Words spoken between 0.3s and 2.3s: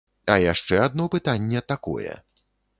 А яшчэ адно пытанне такое.